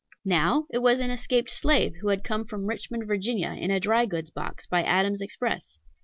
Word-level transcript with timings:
Now 0.25 0.65
it 0.71 0.79
was 0.79 0.99
an 0.99 1.11
escaped 1.11 1.51
slave, 1.51 1.93
who 2.01 2.07
had 2.07 2.23
come 2.23 2.43
from 2.45 2.65
Richmond, 2.65 3.05
Va., 3.07 3.53
in 3.55 3.69
a 3.69 3.79
dry 3.79 4.07
goods 4.07 4.31
box, 4.31 4.65
by 4.65 4.81
Adams 4.81 5.21
Express. 5.21 5.77